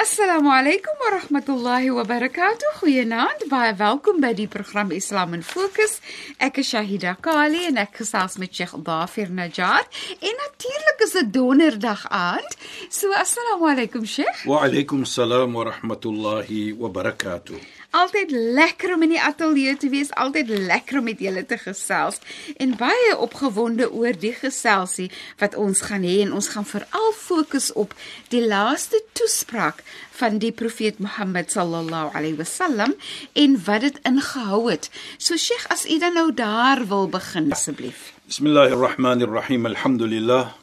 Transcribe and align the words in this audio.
Assalamu 0.00 0.48
alaykum 0.48 0.96
wa 0.96 1.10
rahmatullahi 1.20 1.90
wa 1.92 2.04
barakatuh. 2.08 2.68
Goeienaand. 2.80 3.42
Baie 3.52 3.74
welkom 3.76 4.22
by 4.24 4.30
die 4.32 4.46
program 4.48 4.94
Islam 4.96 5.34
in 5.36 5.42
Fokus. 5.44 5.98
Ek 6.40 6.62
is 6.62 6.70
Shahida 6.72 7.12
Kali 7.20 7.66
en 7.68 7.76
ek 7.82 7.98
gesels 8.00 8.38
met 8.40 8.48
Sheikh 8.48 8.72
Dafir 8.86 9.28
Najjar. 9.28 9.84
En 10.24 10.40
natuurlik 10.44 11.04
is 11.04 11.12
dit 11.18 11.28
donderdag 11.34 12.06
aand. 12.08 12.56
So 12.88 13.12
assalamu 13.12 13.68
alaykum 13.74 14.08
Sheikh. 14.08 14.46
Wa 14.48 14.64
alaykum 14.64 15.04
salaam 15.04 15.52
wa 15.52 15.68
rahmatullahi 15.68 16.72
wa 16.80 16.88
barakatuh. 16.88 17.60
Altyd 17.90 18.30
lekker 18.30 18.92
om 18.94 19.02
in 19.02 19.16
die 19.16 19.22
ateljee 19.22 19.72
te 19.82 19.88
wees, 19.90 20.12
altyd 20.14 20.46
lekker 20.48 21.00
om 21.00 21.08
met 21.10 21.18
julle 21.18 21.42
te 21.42 21.56
gesels 21.58 22.20
en 22.62 22.76
baie 22.78 23.16
opgewonde 23.18 23.88
oor 23.90 24.14
die 24.14 24.30
geselsie 24.36 25.08
wat 25.40 25.56
ons 25.58 25.82
gaan 25.88 26.06
hê 26.06 26.20
en 26.22 26.30
ons 26.38 26.50
gaan 26.52 26.68
veral 26.70 27.10
fokus 27.18 27.72
op 27.74 27.96
die 28.30 28.44
laaste 28.46 29.02
toespraak 29.18 29.82
van 30.20 30.38
die 30.38 30.52
profeet 30.54 31.02
Mohammed 31.02 31.50
sallallahu 31.50 32.14
alaihi 32.14 32.38
wasallam 32.38 32.94
en 33.34 33.58
wat 33.66 33.82
dit 33.88 34.00
ingehou 34.06 34.62
het. 34.70 34.86
So 35.18 35.34
Sheikh, 35.34 35.66
as 35.74 35.82
u 35.90 35.98
dan 35.98 36.14
nou 36.14 36.30
daar 36.30 36.86
wil 36.86 37.10
begin 37.10 37.50
asseblief. 37.50 38.12
Bismillahirrahmanirrahim. 38.30 39.66
Alhamdulillah. 39.66 40.54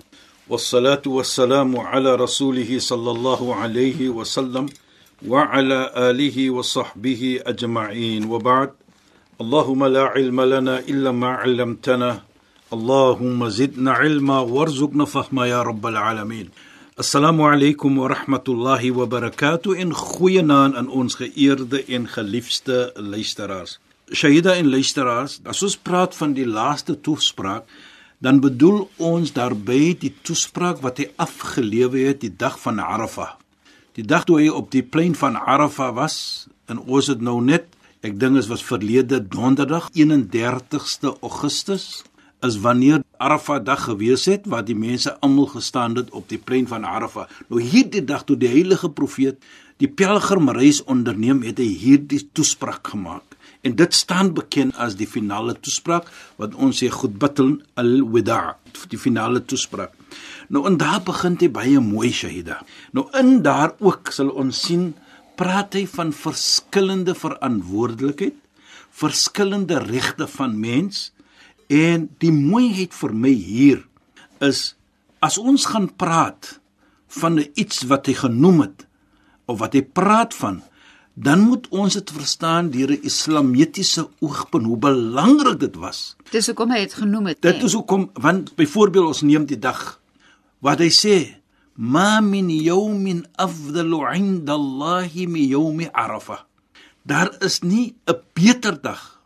Wassalatu 0.47 1.19
wassalamu 1.19 1.83
ala 1.83 2.15
rasulih 2.15 2.79
sallallahu 2.79 3.51
alaihi 3.51 4.07
wasallam. 4.15 4.71
وعلى 5.28 5.92
آله 5.96 6.50
وصحبه 6.50 7.40
أجمعين 7.46 8.24
وبعد 8.24 8.70
اللهم 9.40 9.84
لا 9.84 10.02
علم 10.02 10.40
لنا 10.40 10.78
إلا 10.78 11.10
ما 11.12 11.28
علمتنا 11.28 12.22
اللهم 12.72 13.48
زدنا 13.48 13.92
علما 13.92 14.38
وارزقنا 14.40 15.04
فهما 15.04 15.46
يا 15.46 15.62
رب 15.62 15.86
العالمين 15.86 16.50
Assalamu 16.98 17.46
alaykum 17.48 17.96
wa 17.96 18.08
rahmatullahi 18.08 18.90
wa 18.92 19.06
barakatuh 19.06 19.78
en 19.80 19.94
goeienaand 19.96 20.76
aan 20.76 20.88
ons 20.92 21.14
geëerde 21.16 21.80
en 21.88 22.04
geliefde 22.06 22.92
luisteraars. 22.96 23.78
Shahida 24.12 24.52
en 24.60 24.68
luisteraars, 24.68 25.38
as 25.48 25.62
ons 25.64 25.78
praat 25.80 26.12
van 26.14 26.34
die 26.36 26.44
laaste 26.44 26.98
toespraak, 27.00 27.64
dan 28.20 28.42
bedoel 28.44 28.84
ons 29.00 29.32
daarby 29.32 29.96
die 30.04 30.12
toespraak 30.20 30.84
wat 30.84 31.00
hy 31.00 31.08
afgelewe 31.16 32.04
het 32.10 32.20
die 32.20 32.34
dag 32.36 32.60
van 32.60 32.78
Arafah. 32.84 33.38
Die 33.97 34.05
dag 34.05 34.27
toe 34.29 34.35
hy 34.37 34.49
op 34.53 34.67
die 34.69 34.83
plein 34.85 35.15
van 35.17 35.39
Arafah 35.41 35.89
was, 35.97 36.45
en 36.69 36.77
ons 36.77 37.07
het 37.09 37.23
nou 37.25 37.39
net, 37.41 37.71
ek 38.05 38.19
dink 38.21 38.37
dit 38.37 38.45
was 38.51 38.61
verlede 38.61 39.17
donderdag 39.25 39.87
31ste 39.95 41.15
Augustus, 41.25 42.03
is 42.45 42.59
wanneer 42.61 43.01
Arafah 43.17 43.57
dag 43.65 43.87
gewees 43.87 44.27
het 44.29 44.45
waar 44.45 44.61
die 44.67 44.77
mense 44.77 45.15
almal 45.25 45.49
gestaan 45.55 45.97
het 45.97 46.13
op 46.13 46.29
die 46.29 46.37
plein 46.37 46.69
van 46.69 46.85
Arafah. 46.85 47.25
Nou 47.49 47.57
hierdie 47.57 48.05
dag 48.05 48.21
toe 48.29 48.37
die 48.37 48.53
heilige 48.53 48.93
profeet 48.93 49.41
die 49.81 49.89
pelgrimreis 49.89 50.83
onderneem, 50.85 51.41
het 51.41 51.57
hy 51.57 51.71
hierdie 51.81 52.21
toespraak 52.37 52.93
gemaak. 52.93 53.33
En 53.65 53.73
dit 53.81 53.97
staan 53.97 54.35
bekend 54.37 54.77
as 54.77 54.93
die 55.01 55.09
finale 55.09 55.57
toespraak 55.57 56.13
wat 56.37 56.53
ons 56.53 56.83
sê 56.83 56.93
Khutbatul 56.93 57.63
al-Wida, 57.73 58.59
die 58.93 59.01
finale 59.01 59.41
toespraak. 59.41 59.96
Nou 60.47 60.63
en 60.67 60.77
daar 60.79 61.01
begin 61.03 61.35
hy 61.39 61.49
baie 61.51 61.79
mooi 61.83 62.11
Shahida. 62.11 62.61
Nou 62.95 63.07
in 63.19 63.41
daar 63.43 63.75
ook 63.79 64.11
sal 64.15 64.29
ons 64.29 64.61
sien 64.67 64.93
praat 65.37 65.75
hy 65.77 65.85
van 65.91 66.13
verskillende 66.15 67.13
verantwoordelikheid, 67.15 68.35
verskillende 68.97 69.77
regte 69.83 70.27
van 70.27 70.55
mens 70.59 71.11
en 71.69 72.07
die 72.23 72.31
mooiheid 72.31 72.95
vir 72.95 73.13
my 73.13 73.33
hier 73.35 73.83
is 74.41 74.73
as 75.21 75.37
ons 75.37 75.67
gaan 75.69 75.89
praat 75.99 76.57
van 77.19 77.41
iets 77.59 77.83
wat 77.91 78.07
hy 78.07 78.15
genoem 78.17 78.63
het 78.63 78.87
of 79.45 79.59
wat 79.61 79.75
hy 79.77 79.83
praat 79.83 80.33
van 80.37 80.61
dan 81.17 81.41
moet 81.49 81.65
ons 81.73 81.97
dit 81.97 82.11
verstaan 82.13 82.69
deur 82.69 82.91
'n 82.93 83.01
islamitiese 83.01 84.07
oogpunt 84.19 84.65
hoe 84.65 84.77
belangrik 84.77 85.59
dit 85.59 85.75
was. 85.75 86.15
Dis 86.29 86.45
hoekom 86.45 86.71
hy 86.71 86.79
dit 86.79 86.93
genoem 86.93 87.25
het. 87.25 87.41
Dit 87.41 87.63
is 87.63 87.73
hoekom 87.73 88.09
want 88.13 88.55
byvoorbeeld 88.55 89.07
ons 89.07 89.21
neem 89.21 89.45
die 89.45 89.59
dag 89.59 89.99
wat 90.63 90.81
hy 90.83 90.91
sê 90.93 91.17
ma 91.77 92.21
min 92.21 92.49
yawmin 92.49 93.25
afdalu 93.37 93.99
'inda 94.13 94.53
Allah 94.53 95.09
min 95.13 95.45
yawm 95.49 95.79
Arafah 95.93 96.45
daar 97.05 97.29
is 97.41 97.63
nie 97.63 97.95
'n 98.07 98.17
beter 98.33 98.75
dag 98.81 99.21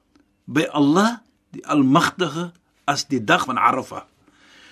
by 0.47 0.68
Allah 0.74 1.22
die 1.52 1.66
almagtige 1.66 2.52
as 2.86 3.08
die 3.08 3.24
dag 3.24 3.46
van 3.46 3.58
Arafah 3.58 4.06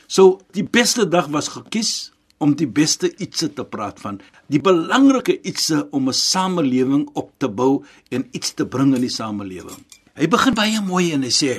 so 0.07 0.41
die 0.51 0.63
beste 0.65 1.07
dag 1.07 1.27
was 1.31 1.47
gekies 1.47 2.11
om 2.39 2.55
die 2.55 2.67
beste 2.67 3.11
ietsie 3.19 3.51
te 3.51 3.67
praat 3.67 3.99
van. 3.99 4.21
Die 4.47 4.63
belangrike 4.63 5.41
ietsie 5.43 5.83
om 5.91 6.07
'n 6.07 6.13
samelewing 6.13 7.09
op 7.13 7.35
te 7.37 7.47
bou 7.47 7.83
en 8.09 8.27
iets 8.31 8.53
te 8.53 8.65
bring 8.65 8.95
in 8.95 9.01
die 9.01 9.11
samelewing 9.11 9.83
hy 10.19 10.27
begin 10.27 10.55
baie 10.57 10.79
mooi 10.83 11.13
en 11.15 11.23
hy 11.23 11.31
sê 11.31 11.53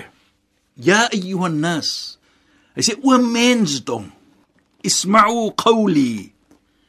ja 0.81 1.07
ayyuhan 1.09 1.61
nas 1.63 2.19
hy 2.77 2.85
sê 2.85 2.97
o 3.01 3.17
mensdom 3.25 4.11
Isma'u 4.83 5.51
qawli. 5.57 6.33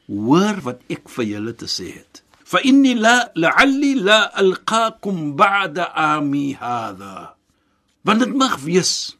Hoor 0.08 0.60
wat 0.66 0.82
ek 0.92 1.08
vir 1.12 1.26
julle 1.34 1.54
te 1.56 1.68
sê 1.70 1.88
het. 1.96 2.22
Fa 2.44 2.60
inni 2.68 2.94
la 2.98 3.30
la'alli 3.34 3.94
la 3.96 4.28
alqaakum 4.42 5.32
ba'da 5.36 5.92
ami 5.96 6.52
hadha. 6.60 7.34
Want 8.04 8.24
dit 8.24 8.34
mag 8.36 8.58
wees 8.64 9.16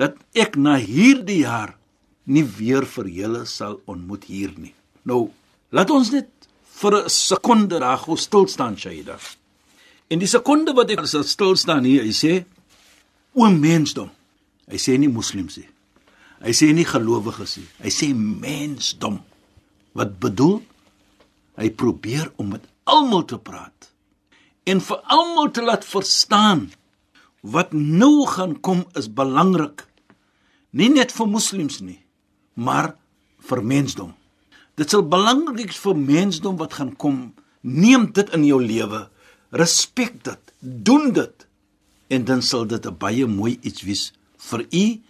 dat 0.00 0.16
ek 0.32 0.56
na 0.56 0.78
hierdie 0.80 1.42
jaar 1.44 1.74
nie 2.24 2.44
weer 2.44 2.86
vir 2.88 3.10
julle 3.10 3.44
sal 3.46 3.80
ontmoet 3.90 4.24
hier 4.30 4.54
nie. 4.56 4.72
Nou, 5.04 5.28
laat 5.74 5.90
ons 5.92 6.10
net 6.12 6.30
vir 6.80 7.04
'n 7.04 7.08
sekonde 7.08 7.78
daar 7.78 7.98
gou 7.98 8.16
stil 8.16 8.48
staan, 8.48 8.76
Shaida. 8.76 9.18
En 10.08 10.18
die 10.18 10.28
sekonde 10.28 10.72
wat 10.72 10.90
ek 10.90 11.06
stil 11.06 11.56
staan 11.56 11.84
hier, 11.84 12.02
hy 12.02 12.12
sê 12.12 12.44
o 13.34 13.50
mensdom. 13.50 14.10
Hy 14.70 14.76
sê 14.76 14.98
nie 14.98 15.08
moslems 15.08 15.56
nie. 15.56 15.68
Hy 16.42 16.52
sê 16.52 16.72
nie 16.72 16.84
gelowiges 16.84 17.58
nie. 17.60 17.68
Hy 17.84 17.90
sê 17.90 18.14
mensdom. 18.14 19.20
Wat 19.94 20.18
bedoel? 20.20 20.62
Hy 21.60 21.70
probeer 21.70 22.32
om 22.36 22.50
met 22.56 22.64
almal 22.84 23.24
te 23.24 23.38
praat 23.38 23.90
en 24.64 24.80
vir 24.80 25.00
almal 25.12 25.50
te 25.52 25.62
laat 25.64 25.84
verstaan 25.84 26.70
wat 27.44 27.72
nou 27.76 28.24
gaan 28.26 28.56
kom 28.64 28.84
is 28.96 29.10
belangrik. 29.12 29.84
Nie 30.72 30.88
net 30.88 31.12
vir 31.12 31.28
moslems 31.28 31.82
nie, 31.84 32.00
maar 32.56 32.94
vir 33.44 33.60
mensdom. 33.60 34.14
Dit 34.80 34.90
sal 34.90 35.04
belangrik 35.06 35.68
wees 35.68 35.82
vir 35.84 35.98
mensdom 36.00 36.56
wat 36.58 36.78
gaan 36.80 36.94
kom. 36.96 37.34
Neem 37.60 38.08
dit 38.16 38.32
in 38.34 38.46
jou 38.48 38.58
lewe. 38.62 39.04
Respek 39.52 40.16
dit. 40.24 40.54
Doen 40.60 41.12
dit. 41.12 41.46
En 42.10 42.24
dan 42.24 42.42
sal 42.42 42.66
dit 42.66 42.86
'n 42.86 42.96
baie 42.98 43.26
mooi 43.26 43.58
iets 43.62 43.82
wees 43.82 44.12
vir 44.38 44.66
u 44.72 45.00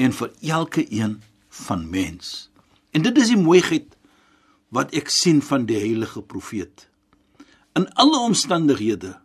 en 0.00 0.14
vir 0.16 0.30
elke 0.56 0.84
een 0.88 1.18
van 1.64 1.88
mens. 1.90 2.50
En 2.90 3.02
dit 3.02 3.18
is 3.18 3.32
die 3.32 3.40
mooiheid 3.40 3.96
wat 4.74 4.94
ek 4.96 5.10
sien 5.10 5.42
van 5.42 5.66
die 5.66 5.78
heilige 5.78 6.22
profeet. 6.22 6.86
In 7.78 7.86
alle 7.98 8.18
omstandighede 8.26 9.16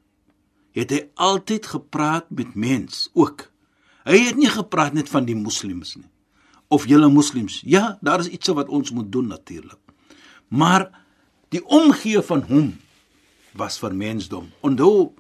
het 0.76 0.92
hy 0.92 1.06
altyd 1.16 1.70
gepraat 1.72 2.30
met 2.30 2.56
mens 2.56 3.08
ook. 3.14 3.48
Hy 4.06 4.20
het 4.28 4.38
nie 4.38 4.52
gepraat 4.52 4.94
net 4.94 5.10
van 5.10 5.26
die 5.26 5.38
moslems 5.38 5.96
nie 5.96 6.10
of 6.68 6.88
julle 6.90 7.10
moslems. 7.10 7.62
Ja, 7.66 7.98
daar 8.02 8.20
is 8.20 8.28
iets 8.28 8.48
wat 8.48 8.70
ons 8.70 8.92
moet 8.92 9.12
doen 9.12 9.28
natuurlik. 9.28 9.80
Maar 10.48 10.90
die 11.54 11.62
omgee 11.66 12.22
van 12.22 12.42
hom 12.50 12.74
was 13.54 13.78
vir 13.80 13.96
mensdom. 13.96 14.50
Onthou 14.66 15.14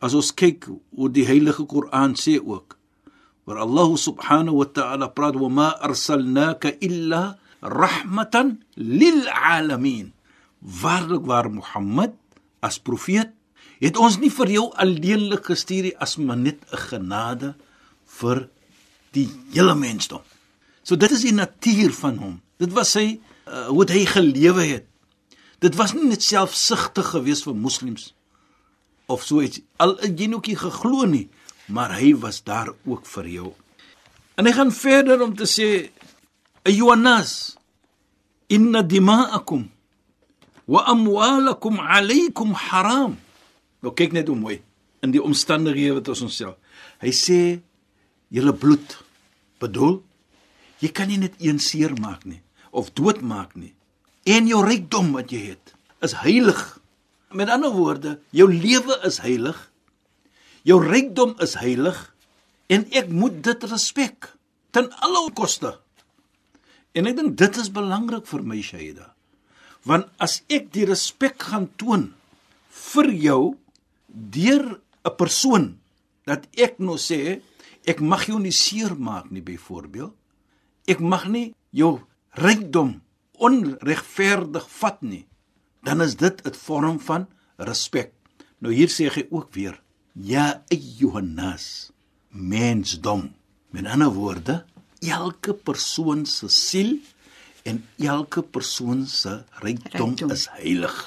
as 0.00 0.16
ons 0.16 0.32
kyk 0.34 0.70
hoe 0.96 1.10
die 1.12 1.26
heilige 1.28 1.66
Koran 1.68 2.16
sê 2.16 2.38
ook 2.40 2.79
waar 3.44 3.64
Allah 3.66 3.88
subhanahu 3.96 4.62
wa 4.62 4.68
ta'ala 4.68 5.12
praat 5.12 5.36
wa 5.36 5.48
ma 5.48 5.68
arsalnaka 5.80 6.76
illa 6.80 7.38
rahmatan 7.60 8.60
lil 8.76 9.28
alamin 9.28 10.12
waarlik 10.60 11.24
waar 11.24 11.48
Mohammed 11.50 12.12
as 12.60 12.76
profeet 12.78 13.32
Het 13.80 13.96
ons 13.96 14.18
nie 14.20 14.28
vir 14.28 14.50
jou 14.52 14.66
alleenlik 14.76 15.46
gestuur 15.48 15.88
as 16.04 16.18
net 16.18 16.60
'n 16.72 16.76
genade 16.76 17.54
vir 18.20 18.48
die 19.12 19.28
hele 19.52 19.74
mensdom. 19.74 20.20
So 20.82 20.96
dit 20.96 21.10
is 21.10 21.22
die 21.22 21.32
natuur 21.32 21.92
van 21.92 22.16
hom. 22.16 22.40
Dit 22.58 22.72
was 22.72 22.90
sy 22.90 23.20
uh, 23.48 23.66
hoe 23.68 23.84
hy 23.88 24.04
gelewe 24.04 24.64
het. 24.64 24.86
Dit 25.58 25.74
was 25.76 25.92
nie 25.92 26.04
net 26.04 26.22
selfsugtig 26.22 27.10
geweest 27.10 27.44
vir 27.44 27.54
moslems 27.54 28.14
of 29.06 29.24
so 29.24 29.40
iets 29.40 29.60
al 29.76 29.96
jy 30.04 30.26
nog 30.26 30.46
nie 30.46 30.56
geglo 30.56 31.04
nie, 31.04 31.28
maar 31.70 31.94
hy 31.98 32.14
was 32.18 32.42
daar 32.44 32.72
ook 32.84 33.06
vir 33.06 33.28
jou. 33.28 33.50
En 34.36 34.46
hy 34.46 34.52
gaan 34.56 34.72
verder 34.72 35.22
om 35.22 35.34
te 35.36 35.46
sê 35.48 35.68
ayyuhannas 36.66 37.56
inna 38.50 38.82
dima'akum 38.82 39.68
wa 40.70 40.84
amwalakum 40.90 41.78
alaykum 41.78 42.54
haram. 42.54 43.16
Nou 43.80 43.94
kyk 43.94 44.14
net 44.16 44.28
hoe 44.28 44.38
mooi 44.38 44.60
in 45.00 45.14
die 45.14 45.22
omstandighede 45.22 45.98
wat 46.00 46.10
ons 46.12 46.26
onsself. 46.28 46.56
Hy 47.00 47.12
sê 47.14 47.40
julle 48.30 48.54
bloed 48.54 48.98
bedoel 49.60 50.00
jy 50.80 50.90
kan 50.96 51.10
nie 51.10 51.20
net 51.20 51.36
een 51.40 51.60
seer 51.60 51.92
maak 52.00 52.24
nie 52.24 52.40
of 52.70 52.92
doodmaak 52.94 53.56
nie. 53.58 53.74
En 54.24 54.46
jou 54.48 54.60
rykdom 54.64 55.12
wat 55.16 55.32
jy 55.32 55.52
het 55.52 55.74
is 56.04 56.14
heilig. 56.22 56.60
Met 57.34 57.50
ander 57.50 57.72
woorde, 57.74 58.18
jou 58.34 58.48
lewe 58.50 58.96
is 59.06 59.20
heilig. 59.22 59.58
Jou 60.64 60.80
rykdom 60.82 61.36
is 61.40 61.56
heilig 61.60 61.98
en 62.68 62.84
ek 62.92 63.08
moet 63.08 63.40
dit 63.42 63.64
respek 63.70 64.32
ten 64.70 64.90
alle 65.00 65.30
koste. 65.34 65.72
En 66.94 67.06
ek 67.06 67.16
dink 67.16 67.36
dit 67.38 67.56
is 67.62 67.70
belangrik 67.72 68.26
vir 68.26 68.42
my 68.46 68.60
Shaida. 68.62 69.12
Want 69.88 70.10
as 70.20 70.42
ek 70.52 70.70
die 70.74 70.86
respek 70.88 71.40
gaan 71.50 71.70
toon 71.80 72.10
vir 72.70 73.10
jou 73.14 73.42
deur 74.08 74.80
'n 75.04 75.16
persoon 75.16 75.78
dat 76.26 76.46
ek 76.56 76.78
nou 76.78 76.98
sê 76.98 77.40
ek 77.86 78.00
mag 78.00 78.26
jou 78.28 78.38
nie 78.38 78.52
seer 78.52 78.94
maak 78.94 79.30
nie 79.30 79.42
byvoorbeeld 79.42 80.14
ek 80.88 81.00
mag 81.00 81.28
nie 81.28 81.54
jou 81.72 82.00
rykdom 82.38 83.00
onregverdig 83.40 84.66
vat 84.80 85.02
nie 85.02 85.26
dan 85.82 86.00
is 86.00 86.16
dit 86.16 86.36
'n 86.46 86.52
vorm 86.52 86.98
van 86.98 87.26
respek 87.58 88.12
nou 88.60 88.72
hier 88.72 88.88
sê 88.88 89.08
hy 89.08 89.26
ook 89.30 89.54
weer 89.54 89.80
ja 90.14 90.62
ayyuhannas 90.72 91.90
mensdom 92.30 93.30
met 93.70 93.86
ander 93.86 94.12
woorde 94.14 94.64
elke 95.00 95.54
persoon 95.54 96.26
se 96.26 96.48
siel 96.48 96.98
en 97.62 97.84
elke 97.98 98.42
persoon 98.42 99.06
se 99.06 99.42
rykdom 99.62 100.16
is 100.30 100.48
heilig 100.58 100.98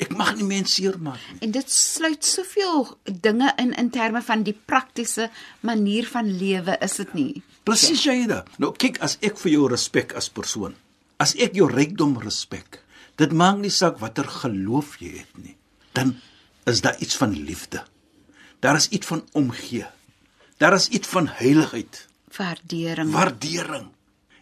Ek 0.00 0.14
mag 0.16 0.32
nie 0.32 0.46
mense 0.48 0.78
seermaak 0.78 1.20
nie. 1.28 1.42
En 1.44 1.50
dit 1.52 1.72
sluit 1.72 2.24
soveel 2.24 2.86
dinge 3.04 3.50
in 3.60 3.74
in 3.76 3.90
terme 3.92 4.22
van 4.24 4.44
die 4.46 4.54
praktiese 4.56 5.28
manier 5.60 6.08
van 6.08 6.30
lewe, 6.40 6.76
is 6.80 6.96
dit 7.02 7.12
nie? 7.18 7.42
Presies 7.68 8.06
dit. 8.08 8.54
Nou 8.62 8.72
kyk 8.72 9.00
as 9.04 9.18
ek 9.20 9.36
vir 9.42 9.52
jou 9.52 9.68
respek 9.68 10.14
as 10.16 10.30
persoon. 10.32 10.72
As 11.20 11.34
ek 11.36 11.58
jou 11.58 11.68
rykdom 11.68 12.16
respek. 12.24 12.80
Dit 13.20 13.36
maak 13.36 13.60
nie 13.60 13.72
saak 13.72 14.00
watter 14.00 14.24
geloof 14.24 14.96
jy 15.04 15.18
het 15.18 15.36
nie. 15.36 15.56
Dan 15.92 16.16
is 16.64 16.80
daar 16.80 16.96
iets 17.04 17.20
van 17.20 17.36
liefde. 17.36 17.84
Daar 18.60 18.76
is 18.76 18.88
iets 18.88 19.06
van 19.06 19.24
omgee. 19.32 19.86
Daar 20.56 20.74
is 20.76 20.88
iets 20.88 21.08
van 21.08 21.28
heiligheid, 21.28 22.06
waardering. 22.36 23.10
Waardering. 23.10 23.88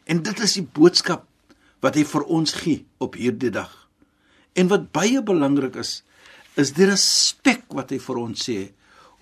En 0.05 0.23
dit 0.23 0.41
is 0.41 0.53
die 0.59 0.67
boodskap 0.73 1.27
wat 1.85 1.95
hy 1.95 2.03
vir 2.09 2.25
ons 2.27 2.53
gee 2.59 2.83
op 2.99 3.15
hierdie 3.15 3.53
dag. 3.55 3.71
En 4.59 4.71
wat 4.73 4.91
baie 4.93 5.23
belangrik 5.23 5.79
is, 5.79 6.03
is 6.59 6.75
die 6.75 6.89
respek 6.91 7.69
wat 7.71 7.95
hy 7.95 8.01
vir 8.03 8.19
ons 8.19 8.49
sê. 8.49 8.59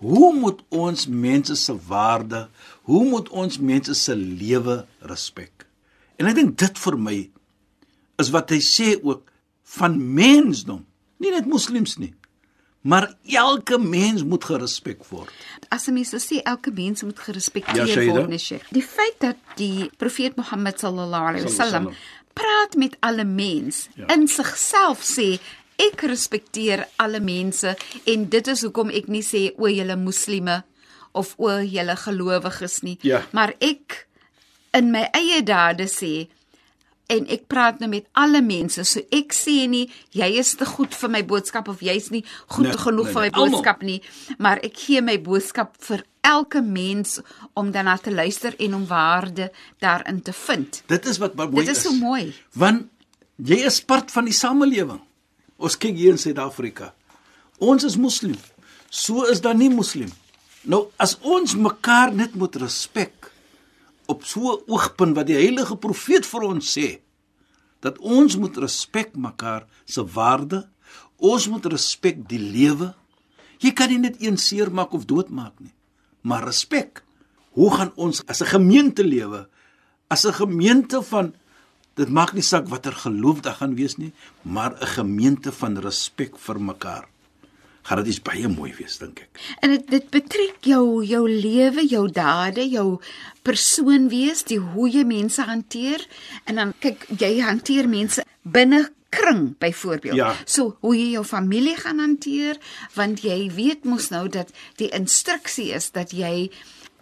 Hoe 0.00 0.32
moet 0.36 0.62
ons 0.72 1.06
mense 1.08 1.56
se 1.60 1.74
waarde, 1.88 2.46
hoe 2.88 3.04
moet 3.04 3.28
ons 3.28 3.58
mense 3.60 3.94
se 3.96 4.16
lewe 4.16 4.82
respek? 5.04 5.66
En 6.16 6.28
ek 6.30 6.36
dink 6.38 6.56
dit 6.60 6.84
vir 6.84 6.96
my 7.00 7.16
is 8.20 8.32
wat 8.32 8.52
hy 8.54 8.60
sê 8.64 8.94
ook 8.96 9.26
van 9.76 9.96
mensdom, 10.16 10.84
nie 11.20 11.32
net 11.34 11.48
moslems 11.48 11.96
nie, 12.00 12.14
maar 12.86 13.06
elke 13.26 13.78
mens 13.78 14.22
moet 14.24 14.44
gerespek 14.44 15.04
word. 15.10 15.32
As 15.68 15.86
'n 15.88 15.92
mens 15.92 16.14
sê 16.14 16.42
elke 16.42 16.70
mens 16.70 17.02
moet 17.02 17.18
gerespekteer 17.18 18.02
ja, 18.02 18.12
word, 18.12 18.28
nee 18.28 18.38
Sheikh. 18.38 18.68
Die 18.70 18.82
feit 18.82 19.18
dat 19.18 19.36
die 19.56 19.90
profeet 19.96 20.36
Mohammed 20.36 20.78
sallallahu 20.78 21.26
alaihi 21.30 21.44
wasallam 21.44 21.90
praat 22.32 22.76
met 22.76 22.96
alle 23.00 23.24
mens 23.24 23.88
ja. 23.94 24.06
in 24.14 24.28
sigself 24.28 25.02
sê 25.02 25.38
ek 25.76 26.06
respekteer 26.08 26.86
alle 26.96 27.20
mense 27.20 27.76
en 28.04 28.28
dit 28.28 28.48
is 28.52 28.62
hoekom 28.62 28.92
ek 28.94 29.08
nie 29.12 29.24
sê 29.24 29.48
o 29.56 29.68
julle 29.68 29.96
moslime 30.00 30.62
of 31.16 31.34
o 31.36 31.50
julle 31.60 31.96
gelowiges 31.96 32.80
nie 32.86 32.96
ja. 33.04 33.22
maar 33.36 33.54
ek 33.60 34.04
in 34.76 34.92
my 34.92 35.06
eie 35.16 35.42
dade 35.44 35.88
sê 35.88 36.28
en 37.12 37.28
ek 37.32 37.46
praat 37.50 37.78
nou 37.82 37.88
met 37.90 38.06
alle 38.18 38.42
mense. 38.44 38.82
So 38.88 39.02
ek 39.14 39.34
sê 39.36 39.66
nie 39.70 39.86
jy 40.16 40.28
is 40.40 40.54
te 40.58 40.66
goed 40.68 40.94
vir 40.96 41.12
my 41.12 41.22
boodskap 41.26 41.70
of 41.72 41.84
jy's 41.84 42.10
nie 42.14 42.24
goed 42.46 42.70
nee, 42.70 42.80
genoeg 42.82 43.10
nee, 43.10 43.14
vir 43.14 43.22
my 43.26 43.30
nee, 43.30 43.38
boodskap 43.38 43.86
nie, 43.86 44.00
maar 44.42 44.62
ek 44.66 44.76
gee 44.86 45.02
my 45.04 45.16
boodskap 45.22 45.76
vir 45.86 46.04
elke 46.26 46.60
mens 46.62 47.20
om 47.54 47.70
daarna 47.70 47.96
te 48.02 48.10
luister 48.10 48.56
en 48.58 48.74
om 48.74 48.86
waarde 48.90 49.50
daarin 49.78 50.22
te 50.22 50.34
vind. 50.34 50.82
Dit 50.90 51.06
is 51.06 51.20
wat 51.22 51.34
mooi 51.38 51.62
is. 51.62 51.68
Dit 51.68 51.76
is 51.76 51.82
so 51.82 51.94
mooi. 51.94 52.34
Want 52.58 52.88
jy 53.36 53.62
is 53.68 53.80
part 53.84 54.10
van 54.10 54.26
die 54.26 54.34
samelewing. 54.34 55.00
Ons 55.56 55.78
kyk 55.80 55.96
hier 55.96 56.16
in 56.16 56.20
Suid-Afrika. 56.20 56.92
Ons 57.62 57.86
is 57.88 57.96
moslim. 57.96 58.36
So 58.90 59.24
is 59.30 59.40
daar 59.44 59.56
nie 59.56 59.70
moslim. 59.72 60.10
Nou 60.66 60.88
as 60.98 61.14
ons 61.22 61.54
mekaar 61.54 62.12
net 62.14 62.34
moet 62.34 62.58
respek 62.58 63.15
op 64.06 64.24
so 64.24 64.40
'n 64.40 64.62
oogpunt 64.66 65.16
wat 65.16 65.26
die 65.26 65.36
heilige 65.36 65.76
profeet 65.76 66.26
vir 66.26 66.42
ons 66.42 66.78
sê 66.78 67.00
dat 67.80 67.98
ons 67.98 68.36
moet 68.36 68.56
respek 68.56 69.16
mekaar 69.16 69.66
se 69.84 70.04
waarde, 70.04 70.68
ons 71.16 71.48
moet 71.48 71.66
respek 71.66 72.28
die 72.28 72.38
lewe. 72.38 72.94
Jy 73.58 73.72
kan 73.72 73.88
nie 73.88 73.98
net 73.98 74.16
een 74.20 74.36
seer 74.36 74.72
maak 74.72 74.92
of 74.92 75.04
doodmaak 75.04 75.54
nie, 75.60 75.74
maar 76.20 76.44
respek. 76.44 77.02
Hoe 77.50 77.70
gaan 77.74 77.92
ons 77.96 78.26
as 78.26 78.42
'n 78.42 78.46
gemeente 78.46 79.04
lewe? 79.04 79.48
As 80.08 80.24
'n 80.26 80.32
gemeente 80.32 81.02
van 81.02 81.34
dit 81.94 82.08
maak 82.08 82.32
nie 82.32 82.42
saak 82.42 82.68
watter 82.68 82.92
geloof 82.92 83.40
daar 83.40 83.54
gaan 83.54 83.74
wees 83.74 83.96
nie, 83.96 84.12
maar 84.42 84.72
'n 84.80 84.86
gemeente 84.86 85.52
van 85.52 85.78
respek 85.78 86.38
vir 86.38 86.60
mekaar 86.60 87.08
gaan 87.86 88.02
dit 88.02 88.22
baie 88.26 88.48
mooi 88.50 88.72
wees 88.78 88.98
dink 88.98 89.22
ek. 89.22 89.40
En 89.62 89.70
dit 89.74 89.86
dit 89.94 90.10
betrek 90.10 90.66
jou 90.66 91.04
jou 91.06 91.22
lewe, 91.30 91.86
jou 91.86 92.04
dade, 92.10 92.66
jou 92.70 92.98
persoon 93.46 94.08
wees, 94.10 94.42
die 94.48 94.58
hoe 94.58 94.88
jy 94.90 95.04
mense 95.06 95.42
hanteer 95.42 96.02
en 96.46 96.62
dan 96.62 96.74
kyk 96.82 97.06
jy 97.18 97.36
hanteer 97.46 97.88
mense 97.90 98.24
binne 98.42 98.88
kring 99.16 99.54
byvoorbeeld. 99.62 100.18
Ja. 100.18 100.34
So 100.44 100.76
hoe 100.82 100.96
jy 100.96 101.12
jou 101.14 101.24
familie 101.24 101.76
gaan 101.78 102.02
hanteer 102.02 102.58
want 102.96 103.22
jy 103.24 103.46
weet 103.54 103.86
mos 103.88 104.10
nou 104.14 104.26
dat 104.28 104.50
die 104.80 104.90
instruksie 104.96 105.70
is 105.76 105.92
dat 105.94 106.12
jy 106.16 106.50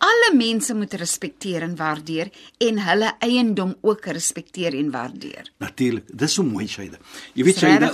alle 0.05 0.31
mense 0.37 0.75
moet 0.77 0.95
respekteer 1.01 1.65
en 1.65 1.77
waardeer 1.79 2.29
en 2.67 2.81
hulle 2.85 3.11
eiendom 3.25 3.75
ook 3.81 4.07
respekteer 4.13 4.77
en 4.77 4.91
waardeer. 4.93 5.49
Natuurlik, 5.65 6.11
dis 6.13 6.35
so 6.37 6.45
mooi 6.45 6.67
Shaida. 6.69 7.01
Jy 7.33 7.47
weet 7.49 7.63
Shaida, 7.63 7.93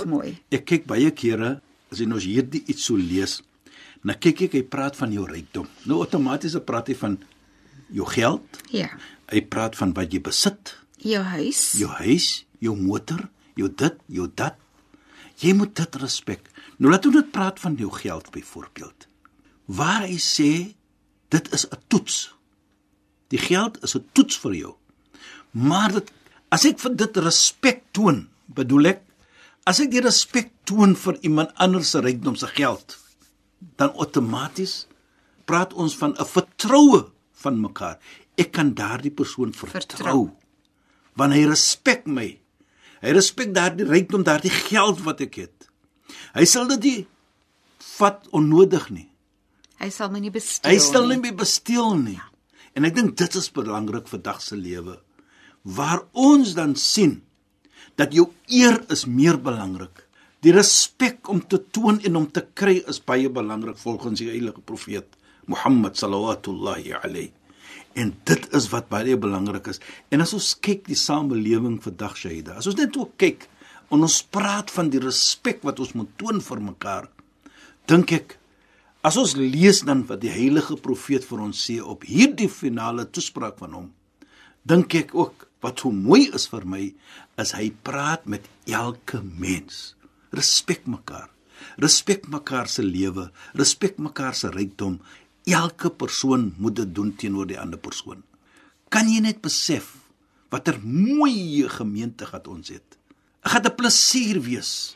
ek 0.51 0.65
kyk 0.67 0.89
baie 0.91 1.13
kere 1.15 1.59
as 1.91 1.99
jy 1.99 2.07
nou 2.07 2.19
hierdie 2.23 2.63
iets 2.71 2.87
so 2.87 2.95
lees, 2.95 3.41
dan 4.01 4.17
kyk 4.17 4.47
ek 4.47 4.55
hy 4.57 4.63
praat 4.63 4.97
van 4.97 5.11
jou 5.13 5.25
rykdom. 5.27 5.67
Nou 5.85 6.01
outomaties 6.01 6.55
praat 6.65 6.89
hy 6.89 6.95
van 6.97 7.17
jou 7.91 8.07
geld. 8.09 8.61
Ja. 8.73 8.89
Hy 9.31 9.43
praat 9.51 9.77
van 9.79 9.93
wat 9.97 10.13
jy 10.13 10.21
besit. 10.23 10.75
Jou 11.03 11.21
huis. 11.35 11.61
Jou 11.79 11.91
huis, 11.99 12.45
jou 12.63 12.75
motor, 12.77 13.27
jou 13.59 13.69
dit, 13.69 14.01
jou 14.07 14.27
dat. 14.35 14.57
Jy 15.41 15.53
moet 15.57 15.73
dit 15.77 15.97
respek. 16.01 16.47
Nou 16.79 16.91
laat 16.91 17.05
ons 17.05 17.17
dit 17.17 17.31
praat 17.33 17.59
van 17.61 17.77
jou 17.77 17.91
geld 17.93 18.29
byvoorbeeld. 18.33 19.07
Waar 19.71 20.07
hy 20.07 20.17
sê 20.17 20.73
dit 21.29 21.53
is 21.53 21.65
'n 21.65 21.79
toets. 21.87 22.33
Die 23.29 23.39
geld 23.39 23.83
is 23.83 23.95
'n 23.95 24.05
toets 24.13 24.37
vir 24.37 24.53
jou. 24.55 24.75
Maar 25.51 25.91
dit 25.91 26.11
as 26.49 26.65
ek 26.65 26.79
vir 26.79 26.95
dit 26.95 27.17
respek 27.17 27.83
toon, 27.91 28.27
bedoel 28.45 28.85
ek 28.85 29.01
As 29.69 29.79
ek 29.83 29.91
die 29.93 30.01
respek 30.01 30.49
toon 30.65 30.95
vir 30.97 31.19
iemand 31.27 31.53
anders 31.61 31.93
se 31.93 32.01
rykdom 32.01 32.35
se 32.39 32.49
geld, 32.49 32.97
dan 33.77 33.93
outomaties 33.93 34.87
praat 35.45 35.73
ons 35.73 35.95
van 35.97 36.15
'n 36.17 36.25
vertroue 36.25 37.11
van 37.43 37.61
mekaar. 37.61 37.99
Ek 38.37 38.51
kan 38.51 38.73
daardie 38.73 39.11
persoon 39.11 39.53
vertrou. 39.53 39.81
vertrou. 39.81 40.31
Want 41.15 41.33
hy 41.33 41.45
respek 41.45 42.05
my. 42.05 42.39
Hy 43.01 43.11
respek 43.11 43.53
daardie 43.53 43.85
rykdom, 43.85 44.23
daardie 44.23 44.53
geld 44.71 45.01
wat 45.01 45.21
ek 45.21 45.35
het. 45.35 45.69
Hy 46.33 46.45
sal 46.45 46.67
dit 46.67 46.83
nie 46.83 47.07
vat 47.97 48.27
onnodig 48.31 48.89
nie. 48.89 49.09
Hy 49.79 49.89
sal 49.89 50.09
my 50.09 50.19
nie 50.19 50.31
besteel 50.31 50.71
nie. 50.71 50.77
Hy 50.77 50.83
sal 50.83 51.07
nie 51.07 51.17
my 51.17 51.33
besteel 51.33 51.95
nie. 51.97 52.15
Ja. 52.15 52.29
En 52.73 52.85
ek 52.85 52.95
dink 52.95 53.17
dit 53.17 53.35
is 53.35 53.49
belangrik 53.51 54.07
vir 54.07 54.21
dag 54.21 54.41
se 54.41 54.55
lewe 54.55 55.01
waar 55.61 56.01
ons 56.17 56.55
dan 56.57 56.75
sien 56.75 57.21
dat 57.99 58.13
jou 58.13 58.29
eer 58.47 58.79
is 58.93 59.05
meer 59.05 59.39
belangrik 59.41 60.05
Die 60.41 60.53
respek 60.55 61.29
om 61.29 61.43
te 61.45 61.59
toon 61.69 61.99
en 62.01 62.15
om 62.17 62.25
te 62.33 62.41
kry 62.57 62.79
is 62.89 62.97
baie 63.05 63.29
belangrik 63.29 63.77
volgens 63.77 64.23
die 64.23 64.31
heilige 64.31 64.63
profeet 64.65 65.13
Mohammed 65.45 65.99
sallallahu 65.99 66.95
alayhi. 66.97 67.29
En 67.93 68.13
dit 68.25 68.47
is 68.55 68.69
wat 68.71 68.89
baie 68.89 69.17
belangrik 69.17 69.67
is. 69.69 69.79
En 70.09 70.21
as 70.21 70.33
ons 70.33 70.55
kyk 70.57 70.87
die 70.87 70.97
samelewing 70.97 71.77
vandag 71.83 72.17
Shaida, 72.17 72.57
as 72.57 72.69
ons 72.71 72.79
net 72.79 72.97
ook 72.97 73.13
kyk 73.21 73.45
en 73.91 74.01
ons 74.01 74.21
praat 74.33 74.71
van 74.73 74.89
die 74.89 75.01
respek 75.03 75.61
wat 75.67 75.79
ons 75.83 75.93
moet 75.93 76.09
toon 76.17 76.41
vir 76.41 76.63
mekaar, 76.71 77.09
dink 77.85 78.15
ek 78.15 78.37
as 79.05 79.17
ons 79.21 79.35
lees 79.37 79.83
dan 79.85 80.05
wat 80.09 80.23
die 80.23 80.33
heilige 80.33 80.79
profeet 80.81 81.25
vir 81.27 81.45
ons 81.45 81.67
sê 81.67 81.77
op 81.83 82.07
hierdie 82.07 82.49
finale 82.49 83.05
toespraak 83.05 83.61
van 83.61 83.77
hom, 83.77 83.87
dink 84.65 84.95
ek 84.97 85.13
ook 85.13 85.50
wat 85.61 85.81
so 85.81 85.91
mooi 85.93 86.29
is 86.33 86.47
vir 86.51 86.65
my 86.65 86.83
is 87.41 87.53
hy 87.57 87.69
praat 87.85 88.25
met 88.25 88.47
elke 88.69 89.21
mens. 89.21 89.93
Respek 90.33 90.87
mekaar. 90.89 91.29
Respek 91.81 92.27
mekaar 92.31 92.67
se 92.67 92.83
lewe, 92.83 93.29
respek 93.57 93.99
mekaar 94.01 94.35
se 94.35 94.49
rykdom. 94.49 94.99
Elke 95.45 95.89
persoon 95.89 96.51
moet 96.57 96.75
dit 96.81 96.95
doen 96.95 97.11
teenoor 97.15 97.49
die 97.49 97.59
ander 97.59 97.79
persoon. 97.81 98.23
Kan 98.89 99.09
jy 99.09 99.21
net 99.23 99.41
besef 99.41 99.95
watter 100.51 100.81
mooi 100.83 101.67
gemeente 101.71 102.27
gehad 102.27 102.49
ons 102.51 102.73
het? 102.73 102.97
Dit 103.41 103.51
gaan 103.51 103.65
'n 103.65 103.75
plesier 103.75 104.41
wees 104.41 104.95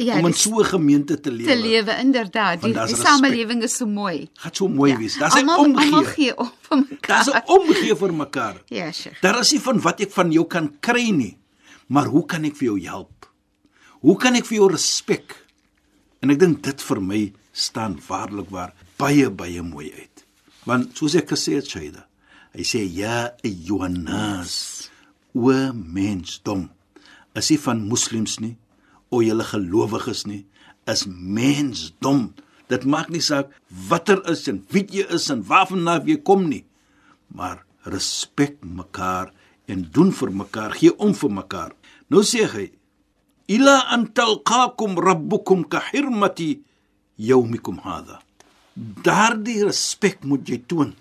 Ja, 0.00 0.16
om 0.18 0.26
in 0.30 0.34
so 0.34 0.60
'n 0.60 0.64
gemeente 0.64 1.20
te 1.20 1.30
lewe. 1.30 1.48
te 1.52 1.56
lewe 1.60 1.92
inderdaad. 2.00 2.62
Die, 2.62 2.72
die 2.72 2.96
samelewing 2.96 3.62
is 3.62 3.76
so 3.76 3.86
mooi. 3.86 4.30
Gaan 4.34 4.54
so 4.54 4.68
mooi 4.68 4.96
wees. 4.96 5.18
Daar's 5.18 5.34
'n 5.34 5.48
almal 5.48 5.98
omgee. 6.00 6.04
gee 6.14 6.36
om 6.36 6.50
vir 6.60 6.78
mekaar. 6.78 7.08
Daar's 7.08 7.28
'n 7.28 7.42
omgee 7.46 7.96
vir 7.96 8.14
mekaar. 8.14 8.62
Ja, 8.66 8.92
Sheikh. 8.92 9.20
Daar 9.20 9.40
is 9.40 9.52
nie 9.52 9.60
van 9.60 9.80
wat 9.80 10.00
ek 10.00 10.10
van 10.10 10.32
jou 10.32 10.46
kan 10.46 10.72
kry 10.80 11.10
nie, 11.10 11.38
maar 11.86 12.06
hoe 12.06 12.24
kan 12.26 12.44
ek 12.44 12.56
vir 12.56 12.64
jou 12.66 12.80
help? 12.80 13.28
Hoe 14.00 14.16
kan 14.16 14.34
ek 14.34 14.46
vir 14.46 14.56
jou 14.56 14.70
respek? 14.70 15.36
En 16.20 16.30
ek 16.30 16.38
dink 16.38 16.62
dit 16.62 16.82
vir 16.82 17.00
my 17.02 17.32
staan 17.52 17.98
waarlik 18.08 18.50
waar 18.50 18.72
baie 18.96 19.30
baie 19.30 19.62
mooi 19.62 19.92
uit. 19.92 20.24
Want 20.64 20.96
soos 20.96 21.14
ek 21.14 21.28
gesê 21.30 21.54
het 21.54 21.68
Shaida, 21.68 22.06
hy 22.52 22.62
sê 22.62 22.84
ja 22.84 23.32
ayyuhannas 23.44 24.90
o 25.34 25.72
mensdom. 25.72 26.70
Is 27.34 27.50
nie 27.50 27.58
van 27.58 27.86
moslems 27.88 28.38
nie, 28.40 28.56
o 29.10 29.22
julle 29.22 29.44
gelowiges 29.44 30.26
nie, 30.26 30.44
is 30.86 31.06
mensdom. 31.06 32.30
Dit 32.70 32.86
maak 32.86 33.10
nie 33.10 33.22
saak 33.22 33.50
watter 33.90 34.22
is 34.30 34.46
en 34.48 34.62
wie 34.70 34.86
jy 34.86 35.06
is 35.10 35.30
en 35.30 35.42
waarvan 35.46 35.86
jy 36.06 36.20
kom 36.22 36.48
nie 36.48 36.64
maar 37.34 37.64
respek 37.82 38.58
mekaar 38.60 39.32
en 39.70 39.86
doen 39.92 40.10
vir 40.12 40.32
mekaar, 40.34 40.74
gee 40.74 40.92
om 40.98 41.14
vir 41.14 41.30
mekaar. 41.30 41.72
Nou 42.10 42.22
sê 42.26 42.46
hy: 42.46 42.66
"Ila 43.48 43.86
an 43.94 44.12
talqakum 44.12 44.98
rabbukum 44.98 45.68
ka 45.68 45.80
hirmati 45.92 46.62
yawmikum 47.16 47.78
hadha." 47.78 48.20
Daardie 48.74 49.64
respek 49.64 50.24
moet 50.24 50.48
jy 50.48 50.58
toon 50.66 50.94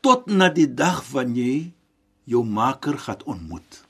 tot 0.00 0.26
na 0.26 0.48
die 0.48 0.66
dag 0.66 1.04
wanneer 1.12 1.46
jy 1.46 1.72
jou 2.24 2.44
maker 2.44 2.98
gaan 2.98 3.22
ontmoet. 3.26 3.81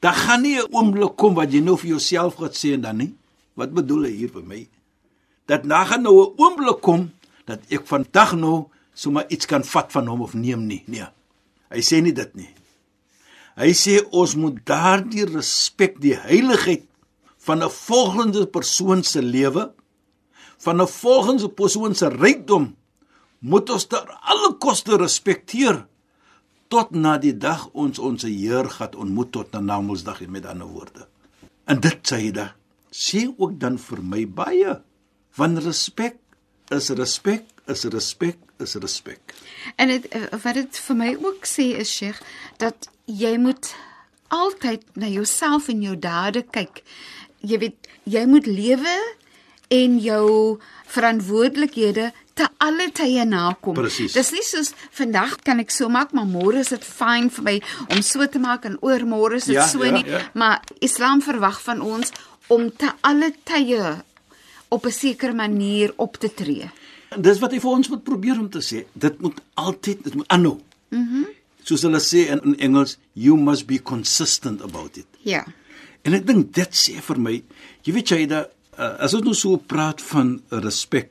Daar 0.00 0.14
gaan 0.14 0.42
nie 0.42 0.58
'n 0.58 0.68
oomblik 0.70 1.16
kom 1.16 1.34
wat 1.34 1.52
jy 1.52 1.60
nou 1.60 1.76
vir 1.76 1.90
jouself 1.90 2.34
gaan 2.34 2.54
sê 2.54 2.72
en 2.72 2.80
dan 2.80 2.96
nie. 2.96 3.14
Wat 3.54 3.72
bedoel 3.72 4.02
hy 4.02 4.10
hier 4.10 4.30
vir 4.30 4.42
my? 4.42 4.68
Dat 5.46 5.64
na 5.64 5.84
gaan 5.84 6.02
nou 6.02 6.22
'n 6.22 6.34
oomblik 6.36 6.80
kom 6.80 7.10
dat 7.44 7.60
ek 7.70 7.86
vandag 7.86 8.32
nou 8.36 8.68
sommer 8.94 9.24
iets 9.28 9.46
kan 9.46 9.64
vat 9.64 9.92
van 9.92 10.06
hom 10.06 10.20
of 10.20 10.34
neem 10.34 10.66
nie. 10.66 10.82
Nee. 10.86 11.06
Hy 11.70 11.80
sê 11.80 12.02
nie 12.02 12.12
dit 12.12 12.34
nie. 12.34 12.54
Hy 13.56 13.72
sê 13.74 13.98
ons 14.10 14.34
moet 14.34 14.58
daardie 14.64 15.26
respek, 15.26 16.00
die 16.00 16.14
heiligheid 16.14 16.86
van 17.38 17.62
'n 17.62 17.70
volgende 17.70 18.46
persoon 18.46 19.02
se 19.02 19.22
lewe, 19.22 19.72
van 20.58 20.80
'n 20.80 20.86
volgende 20.86 21.48
persoon 21.48 21.94
se 21.94 22.08
rykdom 22.08 22.76
moet 23.38 23.70
ons 23.70 23.86
ter 23.86 24.06
alle 24.22 24.54
koste 24.58 24.96
respekteer 24.96 25.86
tot 26.68 26.92
na 26.92 27.16
die 27.20 27.34
dag 27.36 27.68
ons 27.72 27.98
ons 27.98 28.24
Heer 28.28 28.68
gaan 28.76 28.96
ontmoet 28.96 29.32
tot 29.32 29.52
na 29.52 29.60
Namedsdag 29.60 30.20
met 30.28 30.46
ander 30.46 30.68
woorde. 30.68 31.08
En 31.64 31.80
dit 31.80 31.98
sê 32.04 32.20
hy 32.22 32.30
da. 32.36 32.52
Sê 32.92 33.26
ook 33.28 33.58
dan 33.60 33.78
vir 33.80 34.02
my 34.04 34.24
baie 34.26 34.78
van 35.38 35.58
respek 35.64 36.18
is 36.74 36.90
respek 36.90 37.44
is 37.68 37.84
respek 37.84 38.38
is 38.60 38.74
respek. 38.80 39.34
En 39.76 39.88
dit 39.92 40.08
eh, 40.08 40.28
wat 40.42 40.56
dit 40.56 40.80
vir 40.86 40.96
my 40.96 41.10
ook 41.16 41.46
sê 41.48 41.70
is 41.80 41.92
Sheikh 41.92 42.20
dat 42.60 42.88
jy 43.04 43.36
moet 43.40 43.72
altyd 44.28 44.84
na 44.96 45.08
jouself 45.08 45.68
en 45.72 45.82
jou 45.82 45.96
dade 45.96 46.44
kyk. 46.52 46.82
Jy 47.40 47.60
weet 47.64 47.88
jy 48.08 48.24
moet 48.28 48.48
lewe 48.48 48.96
en 49.72 49.98
jou 50.00 50.58
verantwoordelikhede 50.88 52.10
te 52.38 52.46
alle 52.64 52.88
tye 52.94 53.24
nakom. 53.28 53.74
Presies. 53.78 54.14
Dis 54.16 54.30
nie 54.34 54.44
soos 54.46 54.72
vandag 54.96 55.36
kan 55.46 55.60
ek 55.62 55.72
so 55.74 55.88
maak, 55.92 56.12
maar 56.16 56.28
môre 56.30 56.62
is 56.62 56.70
dit 56.74 56.84
fyn 56.86 57.30
vir 57.34 57.44
my 57.48 57.56
om 57.90 58.02
so 58.06 58.26
te 58.30 58.40
maak 58.42 58.66
en 58.68 58.78
oor 58.86 59.04
môre 59.08 59.40
is 59.40 59.48
dit 59.50 59.56
Ja, 59.58 59.66
so 59.68 59.84
ja, 59.84 59.92
nie. 59.96 60.04
ja. 60.06 60.22
Maar 60.38 60.62
Islam 60.84 61.22
verwag 61.24 61.60
van 61.66 61.82
ons 61.84 62.12
om 62.48 62.68
te 62.70 62.90
alle 63.02 63.32
tye 63.44 63.96
op 64.70 64.86
'n 64.86 64.92
sekere 64.92 65.34
manier 65.34 65.92
op 65.96 66.16
te 66.16 66.28
tree. 66.34 66.70
En 67.10 67.22
dis 67.22 67.38
wat 67.40 67.52
hy 67.52 67.60
vir 67.60 67.70
ons 67.70 67.88
moet 67.88 68.04
probeer 68.04 68.38
om 68.38 68.48
te 68.50 68.60
sê. 68.60 68.84
Dit 68.92 69.20
moet 69.20 69.40
altyd 69.54 70.04
dit 70.04 70.14
moet 70.14 70.28
aanhou. 70.28 70.58
Mhm. 70.90 71.00
Mm 71.18 71.26
Soos 71.68 71.82
hulle 71.84 71.98
sê 72.00 72.30
in, 72.32 72.40
in 72.44 72.54
Engels, 72.58 72.96
you 73.12 73.36
must 73.36 73.66
be 73.66 73.76
consistent 73.82 74.62
about 74.62 74.96
it. 74.96 75.06
Ja. 75.22 75.44
En 76.02 76.14
ek 76.14 76.24
dink 76.26 76.54
dit 76.56 76.68
sê 76.72 76.94
vir 77.04 77.18
my, 77.20 77.42
jy 77.84 77.92
weet 77.92 78.08
jy 78.14 78.26
dat 78.26 78.48
uh, 78.78 78.94
as 79.04 79.12
ons 79.14 79.24
nou 79.26 79.34
so 79.36 79.56
praat 79.56 80.00
van 80.00 80.38
respek, 80.64 81.10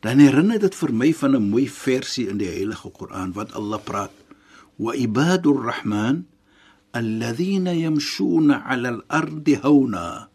dan 0.00 0.20
herinner 0.22 0.60
dit 0.60 0.74
vir 0.74 0.92
my 0.92 1.10
van 1.12 1.36
'n 1.36 1.50
mooi 1.50 1.68
versie 1.68 2.28
in 2.28 2.38
die 2.38 2.48
Heilige 2.48 2.90
Koran 2.90 3.32
wat 3.32 3.52
Allah 3.52 3.80
praat: 3.80 4.12
"Wa 4.76 4.92
ibadur 4.94 5.60
rahman 5.64 6.26
alladhina 6.92 7.72
yamshuna 7.72 8.64
'ala 8.64 8.88
al-ardi 8.88 9.54
hawna 9.62 10.28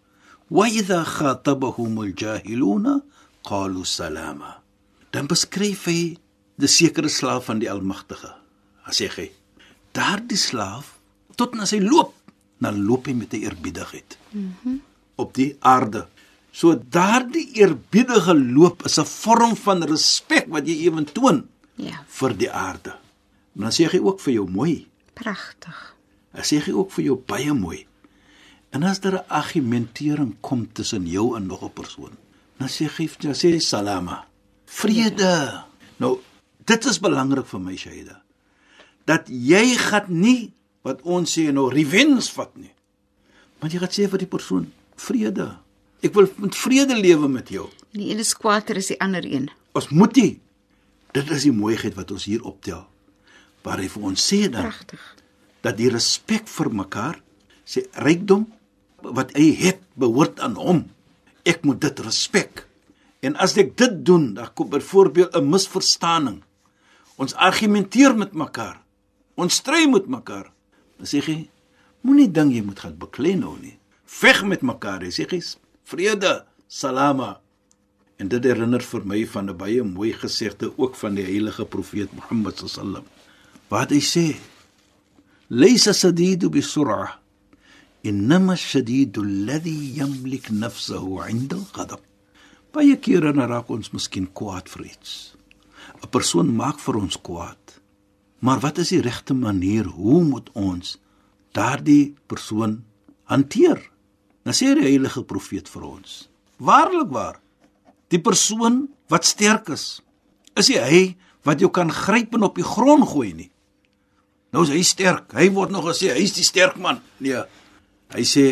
wa 0.50 0.65
idha 0.67 1.03
khatabahum 1.03 1.98
al-jahiluna 1.98 3.01
qalu 3.41 3.84
salama." 3.84 4.62
Dan 5.10 5.27
beskryf 5.27 5.86
hy 5.86 6.17
die 6.55 6.67
sekere 6.67 7.10
slaaf 7.10 7.45
van 7.45 7.60
die 7.60 7.72
Almagtige. 7.72 8.31
Hy 8.86 8.93
sê 8.93 9.10
hy: 9.10 9.31
"Daardie 9.91 10.38
slaaf 10.38 11.00
tot 11.36 11.55
na 11.55 11.65
sy 11.65 11.79
loop, 11.79 12.13
dan 12.60 12.86
loop 12.86 13.07
hy 13.07 13.13
met 13.13 13.34
'n 13.34 13.41
eerbiedigheid." 13.41 14.17
Mhm. 14.31 14.93
op 15.15 15.34
die 15.34 15.55
aarde. 15.60 16.07
So 16.55 16.71
daardie 16.79 17.50
eerbiedige 17.59 18.33
loop 18.55 18.85
is 18.88 18.97
'n 19.00 19.05
vorm 19.05 19.55
van 19.55 19.83
respek 19.83 20.47
wat 20.47 20.67
jy 20.67 20.88
ewen 20.88 21.05
toon 21.05 21.47
Ja. 21.75 22.03
vir 22.07 22.33
die 22.38 22.51
aarde. 22.51 22.95
En 23.55 23.62
dan 23.62 23.71
sê 23.71 23.89
hy 23.91 24.00
ook 24.00 24.19
vir 24.19 24.33
jou 24.33 24.50
mooi. 24.50 24.88
Pragtig. 25.13 25.95
Hy 26.31 26.41
sê 26.41 26.63
hy 26.63 26.71
ook 26.71 26.91
vir 26.91 27.03
jou 27.05 27.17
baie 27.25 27.53
mooi. 27.53 27.85
En 28.71 28.83
as 28.83 29.00
daar 29.00 29.13
'n 29.24 29.27
argumentering 29.29 30.35
kom 30.41 30.67
tussen 30.74 31.07
jou 31.07 31.35
en 31.35 31.45
nog 31.47 31.63
'n 31.63 31.69
persoon, 31.74 32.12
dan 32.57 32.67
sê 32.67 32.88
hy 32.88 33.09
dan 33.19 33.33
sê 33.33 33.51
hy 33.51 33.59
salama. 33.59 34.25
Vrede. 34.65 35.63
Nou, 35.97 36.19
dit 36.65 36.85
is 36.85 37.00
belangrik 37.00 37.45
vir 37.47 37.59
my 37.59 37.75
Shaida. 37.75 38.21
Dat 39.05 39.27
jy 39.27 39.75
gaan 39.75 40.05
nie 40.07 40.53
wat 40.81 41.01
ons 41.01 41.38
sê 41.38 41.51
nou 41.51 41.69
revenge 41.69 42.21
vat 42.33 42.55
nie. 42.57 42.71
Maar 43.59 43.69
jy 43.69 43.79
gaan 43.79 43.89
sê 43.91 44.09
vir 44.09 44.17
die 44.19 44.27
persoon 44.27 44.71
vrede. 44.95 45.57
Ek 46.05 46.13
wil 46.13 46.27
met 46.38 46.55
vrede 46.55 46.95
lewe 47.00 47.27
met 47.31 47.50
jou. 47.50 47.65
Die 47.95 48.12
een 48.12 48.21
is 48.21 48.35
kwaader 48.38 48.77
as 48.77 48.91
die 48.91 49.00
ander 49.01 49.25
een. 49.25 49.47
Ons 49.74 49.89
moet 49.89 50.15
nie. 50.19 50.33
Dit 51.15 51.31
is 51.33 51.47
die 51.47 51.55
mooiheid 51.55 51.95
wat 51.97 52.12
ons 52.13 52.27
hier 52.29 52.43
optel. 52.45 52.83
Waar 53.65 53.81
hy 53.81 53.88
vir 53.89 54.03
ons 54.12 54.25
sê 54.31 54.45
dan 54.51 54.67
Pragtig. 54.69 55.01
dat 55.65 55.79
die 55.79 55.89
respek 55.89 56.45
vir 56.51 56.69
mekaar, 56.69 57.15
sy 57.65 57.88
rykdom 58.05 58.45
wat 59.01 59.33
hy 59.33 59.47
het, 59.57 59.81
behoort 59.97 60.39
aan 60.45 60.53
hom. 60.59 60.83
Ek 61.45 61.65
moet 61.65 61.81
dit 61.81 62.00
respek. 62.05 62.65
En 63.25 63.33
as 63.41 63.55
ek 63.57 63.74
dit 63.77 63.97
doen, 64.05 64.33
dan 64.38 64.53
kom 64.53 64.69
byvoorbeeld 64.69 65.33
'n 65.33 65.50
misverstaaning. 65.50 66.43
Ons 67.17 67.33
argumenteer 67.33 68.15
met 68.17 68.33
mekaar. 68.33 68.81
Ons 69.35 69.55
stry 69.55 69.89
met 69.89 70.07
mekaar. 70.07 70.51
Dan 70.97 71.07
sê 71.07 71.21
hy, 71.25 71.50
moenie 72.01 72.31
ding 72.31 72.51
jy 72.53 72.62
moet 72.62 72.79
gaan 72.79 72.97
beklei 72.97 73.35
nou 73.35 73.57
nie. 73.59 73.77
Veg 74.05 74.43
met 74.43 74.62
mekaar. 74.62 75.01
Hy 75.01 75.09
sê 75.09 75.25
hy, 75.29 75.41
vrede, 75.86 76.46
salama. 76.68 77.39
En 78.18 78.30
dit 78.32 78.44
herinner 78.44 78.82
vir 78.82 79.04
my 79.06 79.25
van 79.27 79.50
'n 79.50 79.58
baie 79.58 79.84
mooi 79.84 80.13
gesegde 80.13 80.72
ook 80.77 80.96
van 80.96 81.15
die 81.15 81.25
heilige 81.25 81.65
profeet 81.65 82.12
Mohammed 82.13 82.62
sallam. 82.65 83.04
Wat 83.70 83.89
hy 83.89 84.00
sê: 84.00 84.36
"Laysa 85.50 85.94
sadidu 85.94 86.50
bisur'a, 86.50 87.20
innama 88.01 88.54
ash-shadidu 88.54 89.22
alladhi 89.22 89.96
yamlik 89.98 90.50
nafsahu 90.50 91.22
'inda 91.30 91.56
al-ghadab." 91.56 92.01
Baie 92.72 92.98
kere 92.98 93.34
nou 93.34 93.48
raak 93.48 93.70
ons 93.70 93.92
miskien 93.92 94.27
kwaad 94.34 94.70
vir 94.70 94.86
iets. 94.86 95.36
'n 96.04 96.10
Persoon 96.10 96.56
maak 96.56 96.80
vir 96.80 96.96
ons 96.96 97.18
kwaad. 97.22 97.82
Maar 98.39 98.60
wat 98.60 98.77
is 98.77 98.89
die 98.89 99.01
regte 99.01 99.34
manier 99.34 99.86
hoe 99.86 100.24
moet 100.24 100.50
ons 100.54 100.98
daardie 101.51 102.15
persoon 102.27 102.84
hanteer? 103.24 103.92
Dan 104.46 104.54
sê 104.54 104.72
die 104.78 104.86
heilige 104.86 105.25
profeet 105.28 105.70
vir 105.72 105.90
ons 105.90 106.24
Waarlik 106.56 107.10
waar. 107.12 107.40
Die 108.14 108.22
persoon 108.22 108.86
wat 109.12 109.25
sterk 109.28 109.68
is, 109.74 110.00
is 110.56 110.70
nie 110.72 110.80
hy 110.80 111.02
wat 111.46 111.60
jou 111.60 111.70
kan 111.74 111.92
gryp 111.92 112.36
en 112.38 112.48
op 112.48 112.56
die 112.56 112.66
grond 112.66 113.04
gooi 113.12 113.34
nie. 113.36 113.50
Nou 114.56 114.64
is 114.64 114.72
hy 114.72 114.84
sterk. 114.88 115.34
Hy 115.36 115.50
word 115.52 115.74
nog 115.74 115.90
gesê 115.90 116.14
hy's 116.16 116.36
die 116.38 116.46
sterk 116.48 116.78
man. 116.80 117.02
Nee. 117.20 117.44
Hy 118.16 118.24
sê 118.24 118.46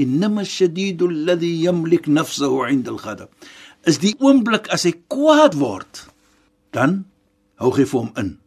innama 0.00 0.42
shadidu 0.42 1.06
alladhi 1.12 1.52
yamlik 1.62 2.08
nafsuhu 2.10 2.66
'inda 2.66 2.90
al-ghadab. 2.90 3.30
Is 3.86 4.00
die 4.02 4.16
oomblik 4.18 4.66
as 4.74 4.82
hy 4.88 4.96
kwaad 5.12 5.54
word, 5.60 6.08
dan 6.72 7.04
hou 7.60 7.70
hy 7.70 7.84
vir 7.84 8.00
hom 8.00 8.12
in 8.18 8.38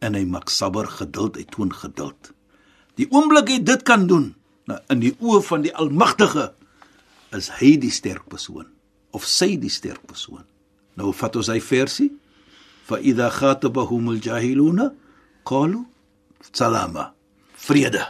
en 0.00 0.14
hy 0.14 0.24
maak 0.24 0.50
sabber, 0.52 0.86
geduld, 0.86 1.36
hy 1.36 1.44
toon 1.50 1.72
geduld. 1.72 2.32
Die 2.96 3.08
oomblik 3.10 3.48
hy 3.50 3.58
dit 3.64 3.82
kan 3.82 4.06
doen, 4.06 4.34
nou 4.66 4.78
in 4.92 5.02
die 5.02 5.14
oë 5.22 5.42
van 5.46 5.64
die 5.64 5.74
Almagtige, 5.74 6.50
is 7.34 7.50
hy 7.58 7.76
die 7.80 7.92
sterk 7.92 8.26
persoon 8.30 8.68
of 9.16 9.24
sy 9.28 9.54
die 9.60 9.72
sterk 9.72 10.02
persoon. 10.06 10.44
Nou 10.96 11.12
vat 11.16 11.36
ons 11.38 11.48
hy 11.52 11.58
versie. 11.64 12.10
Fa 12.86 12.98
idha 13.00 13.30
khatabahum 13.32 14.12
aljahiluna 14.12 14.90
qalu 15.48 15.82
salama 16.52 17.10
vrede. 17.66 18.04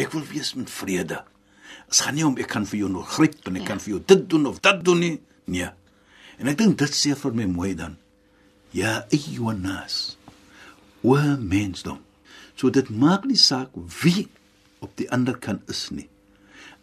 Ek 0.00 0.14
wil 0.14 0.24
wees 0.30 0.54
met 0.56 0.70
vrede. 0.72 1.20
Dit 1.90 2.00
gaan 2.00 2.16
nie 2.16 2.24
om 2.26 2.38
ek 2.40 2.48
kan 2.54 2.66
vir 2.68 2.84
jou 2.84 2.90
nog 2.92 3.10
gryp 3.16 3.36
en 3.48 3.58
ek 3.58 3.66
ja. 3.66 3.68
kan 3.72 3.82
vir 3.82 3.96
jou 3.96 4.02
dit 4.14 4.22
doen 4.30 4.46
of 4.48 4.62
dat 4.64 4.80
doen 4.86 5.02
nie. 5.02 5.16
Nee. 5.50 5.68
En 6.40 6.48
ek 6.48 6.60
dink 6.62 6.78
dit 6.80 6.96
sê 6.96 7.16
vir 7.18 7.36
my 7.36 7.48
mooi 7.50 7.72
dan. 7.78 7.98
Ja 8.72 9.02
ayyunas 9.12 10.16
o 11.02 11.18
mensdom. 11.36 12.00
So 12.56 12.70
dit 12.70 12.88
maak 12.88 13.26
nie 13.28 13.40
saak 13.40 13.74
wie 14.02 14.30
op 14.82 14.96
die 14.98 15.08
ander 15.14 15.38
kant 15.38 15.70
is 15.70 15.88
nie. 15.94 16.08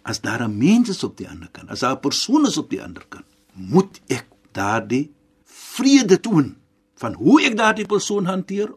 As 0.07 0.21
daar 0.23 0.43
'n 0.47 0.57
mens 0.57 0.89
is 0.89 1.03
op 1.03 1.17
die 1.17 1.27
ander 1.29 1.49
kant 1.51 1.69
as 1.69 1.79
daar 1.79 1.95
'n 1.95 2.05
persoon 2.07 2.47
is 2.47 2.57
op 2.57 2.69
die 2.69 2.81
ander 2.83 3.05
kant 3.09 3.25
moet 3.53 4.01
ek 4.07 4.25
daardie 4.51 5.11
vrede 5.45 6.19
toon 6.19 6.55
van 6.95 7.13
hoe 7.13 7.41
ek 7.43 7.57
daardie 7.57 7.85
persoon 7.85 8.25
hanteer 8.25 8.73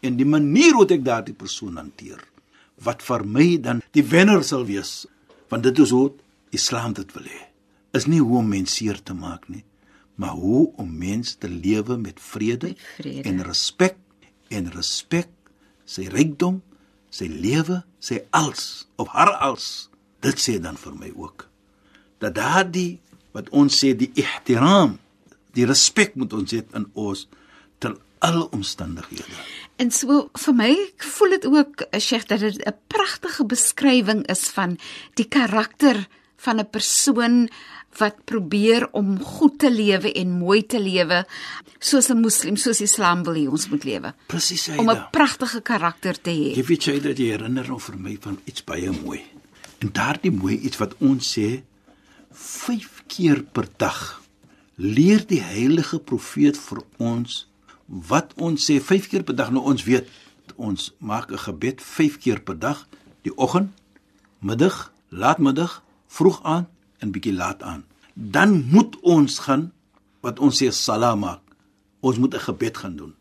en 0.00 0.16
die 0.16 0.26
manier 0.26 0.72
hoe 0.72 0.86
ek 0.86 1.04
daardie 1.04 1.34
persoon 1.34 1.76
hanteer 1.76 2.20
wat 2.84 3.02
vir 3.02 3.24
my 3.24 3.60
dan 3.60 3.82
die 3.92 4.04
wenner 4.04 4.44
sal 4.44 4.64
wees. 4.64 5.06
Want 5.48 5.62
dit 5.62 5.78
is 5.78 5.90
hoe 5.90 6.12
Islam 6.50 6.92
dit 6.92 7.12
wil 7.12 7.22
hê. 7.22 7.42
Is 7.92 8.06
nie 8.06 8.20
hoe 8.20 8.38
om 8.38 8.48
mense 8.48 8.74
seer 8.74 9.02
te 9.02 9.14
maak 9.14 9.48
nie 9.48 9.64
maar 10.14 10.30
hoe 10.30 10.72
om 10.76 10.96
mense 10.98 11.38
te 11.38 11.48
lewe 11.48 11.96
met 11.96 12.20
vrede, 12.20 12.66
met 12.66 12.80
vrede. 12.96 13.28
en 13.28 13.42
respek 13.42 13.96
en 14.48 14.70
respek 14.70 15.28
sy 15.84 16.06
rykdom 16.12 16.60
sy 17.10 17.26
lewe 17.26 17.82
sy 18.04 18.20
als 18.36 18.86
of 19.00 19.08
haar 19.16 19.32
als 19.48 19.88
dit 20.24 20.40
sê 20.40 20.58
dan 20.60 20.76
vir 20.80 20.94
my 21.00 21.10
ook 21.16 21.46
dat 22.22 22.36
daardie 22.36 23.00
wat 23.36 23.48
ons 23.50 23.80
sê 23.80 23.94
die 23.96 24.10
ihtiram 24.20 24.98
die 25.56 25.66
respek 25.68 26.16
moet 26.18 26.34
ons 26.36 26.52
hê 26.54 26.62
in 26.76 26.86
ons 26.98 27.26
ter 27.82 27.94
alle 28.24 28.46
omstandighede. 28.56 29.36
En 29.76 29.90
so 29.90 30.28
vir 30.46 30.56
my 30.56 30.72
voel 31.14 31.36
dit 31.36 31.46
ook 31.50 31.84
Sheikh 31.98 32.26
dat 32.30 32.40
dit 32.40 32.58
'n 32.66 32.76
pragtige 32.88 33.44
beskrywing 33.44 34.26
is 34.26 34.48
van 34.56 34.78
die 35.14 35.28
karakter 35.28 36.06
van 36.36 36.60
'n 36.60 36.70
persoon 36.70 37.48
wat 37.98 38.24
probeer 38.24 38.88
om 38.92 39.18
goed 39.20 39.58
te 39.58 39.70
lewe 39.70 40.12
en 40.12 40.30
mooi 40.38 40.62
te 40.66 40.80
lewe 40.80 41.24
soos 41.78 42.08
'n 42.10 42.20
moslim 42.20 42.56
soos 42.56 42.80
Islam 42.80 43.24
wil 43.24 43.34
hê 43.34 43.46
ons 43.48 43.68
moet 43.68 43.84
lewe. 43.84 44.14
Presies 44.26 44.66
hy. 44.66 44.76
Om 44.78 44.90
'n 44.90 45.06
pragtige 45.10 45.60
karakter 45.60 46.20
te 46.20 46.30
hê. 46.30 46.56
Jy 46.56 46.64
weet 46.64 46.84
jy 46.84 47.00
dat 47.00 47.18
jy 47.18 47.30
herinner 47.30 47.66
nou 47.68 47.80
vir 47.80 47.98
my 47.98 48.16
van 48.20 48.38
iets 48.44 48.64
baie 48.64 48.90
mooi. 48.90 49.20
En 49.78 49.92
daardie 49.92 50.32
mooi 50.32 50.58
iets 50.58 50.76
wat 50.76 50.94
ons 50.98 51.38
sê 51.38 51.62
5 52.32 53.02
keer 53.06 53.42
per 53.42 53.68
dag 53.76 54.22
leer 54.76 55.22
die 55.26 55.40
heilige 55.40 55.98
profeet 55.98 56.58
vir 56.58 56.82
ons 56.98 57.46
wat 57.86 58.32
ons 58.36 58.70
sê 58.70 58.80
5 58.80 59.08
keer 59.08 59.22
per 59.22 59.36
dag 59.36 59.52
nou 59.54 59.62
ons 59.62 59.84
weet 59.86 60.08
ons 60.56 60.92
maak 60.98 61.30
'n 61.30 61.38
gebed 61.38 61.80
5 61.80 62.18
keer 62.18 62.40
per 62.40 62.58
dag 62.58 62.86
die 63.22 63.36
oggend 63.36 63.70
middag 64.40 64.92
laatmiddag 65.10 65.82
vroeg 66.08 66.42
aan 66.42 66.66
en 67.04 67.12
bietjie 67.12 67.36
laat 67.36 67.60
aan. 67.62 67.84
Dan 68.16 68.64
moet 68.72 68.96
ons 69.04 69.38
gaan 69.44 69.68
wat 70.24 70.40
ons 70.40 70.56
sê 70.56 70.70
salaam 70.72 71.24
maak. 71.26 71.42
Ons 72.00 72.16
moet 72.20 72.34
'n 72.34 72.46
gebed 72.48 72.76
gaan 72.80 72.96
doen. 72.96 73.12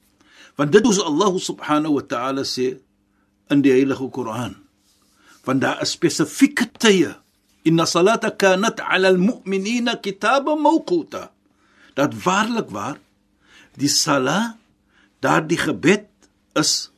Want 0.56 0.72
dit 0.72 0.86
is 0.88 1.00
Allah 1.02 1.34
subhanahu 1.36 1.94
wa 2.00 2.06
ta'ala 2.06 2.44
sê 2.48 2.80
in 3.50 3.62
die 3.62 3.74
heilige 3.74 4.08
Koran. 4.10 4.56
Want 5.44 5.62
daar 5.62 5.82
is 5.82 5.92
spesifieke 5.98 6.70
tye. 6.78 7.16
Inna 7.64 7.86
salata 7.86 8.32
kanat 8.32 8.80
ala 8.80 9.08
almu'minina 9.08 10.00
kitaban 10.00 10.62
mawquta. 10.62 11.32
Dat 11.94 12.14
waarlik 12.24 12.70
waar 12.70 12.98
die 13.76 13.90
sala 13.90 14.58
daardie 15.20 15.58
gebed 15.58 16.06
is 16.54 16.92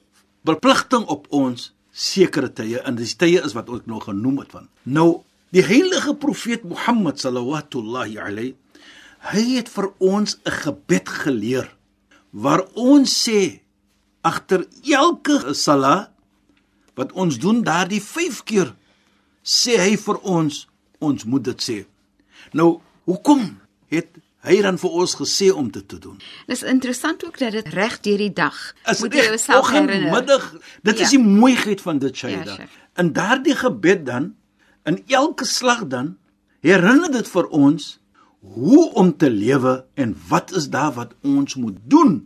verpligting 0.46 1.06
op 1.06 1.28
ons 1.30 1.72
sekere 1.92 2.52
tye. 2.54 2.82
En 2.84 2.96
dis 2.96 3.16
tye 3.16 3.42
is 3.42 3.56
wat 3.56 3.70
ons 3.70 3.86
nou 3.86 4.02
genoem 4.04 4.44
het 4.44 4.52
van. 4.52 4.68
Nou 4.84 5.24
die 5.56 5.64
heilige 5.64 6.16
profeet 6.20 6.66
Mohammed 6.68 7.22
sallallahu 7.22 8.20
alayhi 8.20 8.56
hy 9.32 9.44
het 9.56 9.70
vir 9.72 9.88
ons 10.00 10.38
'n 10.44 10.52
gebed 10.52 11.10
geleer 11.10 11.68
waar 12.32 12.66
ons 12.76 13.10
sê 13.26 13.62
agter 14.22 14.66
elke 14.84 15.54
sala 15.54 16.12
wat 16.96 17.12
ons 17.12 17.40
doen 17.40 17.64
daardie 17.64 18.02
5 18.02 18.44
keer 18.44 18.76
sê 19.44 19.80
hy 19.80 19.96
vir 19.98 20.18
ons 20.24 20.68
ons 21.00 21.24
moet 21.24 21.44
dit 21.44 21.60
sê 21.70 21.78
nou 22.52 22.82
hoekom 23.06 23.60
het 23.88 24.10
hy 24.46 24.62
dan 24.62 24.78
vir 24.78 24.92
ons 24.92 25.16
gesê 25.18 25.50
om 25.50 25.72
dit 25.72 25.88
te 25.90 25.98
doen. 25.98 26.20
Dis 26.46 26.62
interessant 26.64 27.26
ook 27.26 27.40
dat 27.40 27.52
dit 27.52 27.68
reg 27.74 28.00
deur 28.06 28.18
die 28.18 28.34
dag 28.34 28.58
As 28.84 29.02
moet 29.02 29.14
jy 29.14 29.24
jouself 29.26 29.72
herinner. 29.74 30.12
Middag, 30.14 30.52
dit 30.84 30.98
ja. 30.98 31.04
is 31.04 31.10
die 31.10 31.22
mooiheid 31.22 31.82
van 31.82 31.98
dit 31.98 32.16
Shaida. 32.16 32.58
Ja, 32.60 32.68
in 33.02 33.14
daardie 33.14 33.56
gebed 33.56 34.06
dan 34.06 34.36
in 34.90 35.02
elke 35.08 35.46
slag 35.46 35.86
dan 35.92 36.16
herinner 36.66 37.12
dit 37.12 37.28
vir 37.30 37.50
ons 37.50 37.96
hoe 38.56 38.92
om 39.02 39.12
te 39.18 39.30
lewe 39.30 39.80
en 39.98 40.14
wat 40.30 40.54
is 40.54 40.70
daar 40.70 40.94
wat 40.98 41.16
ons 41.26 41.58
moet 41.58 41.78
doen 41.90 42.20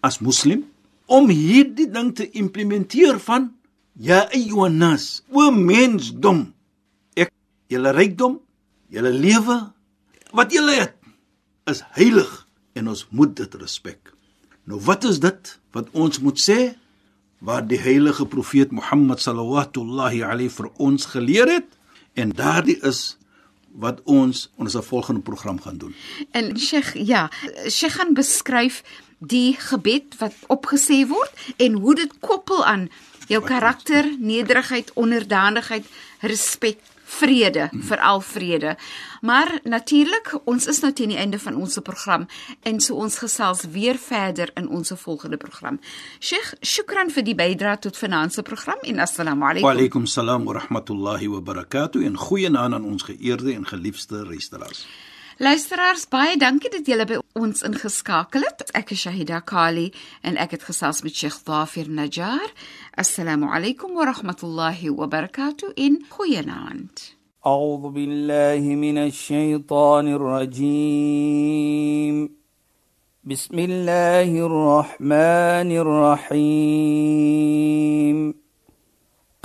as 0.00 0.20
moslim 0.24 0.64
om 1.06 1.28
hierdie 1.30 1.88
ding 1.92 2.14
te 2.16 2.30
implementeer 2.30 3.20
van 3.22 3.52
ja 3.94 4.24
ayyunas 4.34 5.22
o 5.30 5.50
mensdom 5.52 6.46
ek 7.16 7.32
julle 7.72 7.92
rykdom 7.96 8.40
julle 8.92 9.12
lewe 9.12 9.60
wat 10.36 10.52
julle 10.52 10.80
het 10.80 10.96
is 11.70 11.82
heilig 11.96 12.46
en 12.76 12.90
ons 12.92 13.06
moet 13.10 13.32
dit 13.36 13.54
respek. 13.58 14.12
Nou 14.68 14.78
wat 14.86 15.06
is 15.08 15.18
dit 15.22 15.52
wat 15.74 15.88
ons 15.92 16.20
moet 16.22 16.38
sê 16.40 16.74
wat 17.46 17.68
die 17.70 17.80
heilige 17.80 18.26
profeet 18.28 18.72
Mohammed 18.72 19.20
sallallahu 19.22 19.82
alayhi 19.84 20.50
vir 20.50 20.70
ons 20.78 21.08
geleer 21.12 21.50
het 21.50 21.75
en 22.16 22.32
daardie 22.36 22.78
is 22.88 23.16
wat 23.76 24.00
ons 24.08 24.46
ons 24.56 24.76
volgende 24.88 25.20
program 25.20 25.60
gaan 25.60 25.78
doen. 25.78 25.94
En 26.30 26.56
Sheikh, 26.58 26.94
ja, 26.96 27.30
Sheikh 27.68 27.98
gaan 28.00 28.14
beskryf 28.16 28.82
die 29.18 29.56
gebed 29.60 30.16
wat 30.20 30.34
opgesê 30.52 31.04
word 31.08 31.32
en 31.56 31.72
hoe 31.80 31.94
dit 31.94 32.12
koppel 32.20 32.64
aan 32.64 32.88
jou 33.28 33.42
karakter, 33.44 34.08
nederigheid, 34.18 34.92
onderdanigheid, 34.94 35.84
respek 36.20 36.80
vrede, 37.06 37.68
veral 37.88 38.20
vrede. 38.20 38.76
Maar 39.20 39.58
natuurlik, 39.64 40.34
ons 40.44 40.66
is 40.66 40.80
nou 40.82 40.92
teen 40.92 41.14
die 41.14 41.18
einde 41.18 41.38
van 41.38 41.56
ons 41.56 41.78
program 41.82 42.26
en 42.66 42.80
so 42.80 42.98
ons 42.98 43.18
gesels 43.22 43.64
weer 43.72 43.98
verder 43.98 44.50
in 44.54 44.68
ons 44.68 44.92
volgende 44.96 45.36
program. 45.36 45.80
Sheikh, 46.20 46.54
shukran 46.60 47.10
vir 47.14 47.26
die 47.26 47.34
bydrae 47.38 47.78
tot 47.78 47.96
finansie 47.96 48.42
program 48.42 48.82
en 48.82 49.02
assalamu 49.04 49.44
alaykum. 49.44 49.68
Wa 49.68 49.74
alaykum 49.74 50.06
salaam 50.06 50.44
wa 50.44 50.58
rahmatullahi 50.60 51.30
wa 51.30 51.40
barakatuh 51.40 52.04
en 52.06 52.16
goeienaand 52.16 52.74
aan 52.74 52.84
ons 52.84 53.06
geëerde 53.06 53.54
en 53.54 53.66
geliefde 53.66 54.24
luisteraars. 54.26 54.86
Luisteraars, 55.37 56.07
baie 56.09 56.37
dankie 56.37 56.69
dat 56.69 56.85
julle 56.85 57.05
by 57.09 57.17
ons 57.39 57.63
ingeskakel 57.65 58.41
het. 58.45 58.69
Ek 58.77 58.91
is 58.93 59.01
Shahida 59.05 59.39
Kali 59.41 59.93
en 60.21 60.37
ek 60.37 60.51
het 60.57 60.63
gesels 60.67 61.01
met 61.01 61.15
Sheikh 61.17 61.39
Dhafir 61.47 61.87
Najjar. 61.89 62.49
Assalamu 62.93 63.49
alaykum 63.49 63.93
wa 63.97 64.05
rahmatullahi 64.11 64.89
wa 64.93 65.07
barakatuh 65.07 65.73
in 65.75 66.05
goeienaand. 66.09 67.17
أعوذ 67.45 67.89
بالله 67.89 68.75
من 68.75 68.97
الشيطان 68.97 70.07
الرجيم 70.13 71.55
بسم 73.23 73.59
الله 73.59 74.45
الرحمن 74.45 75.71
الرحيم 76.31 77.11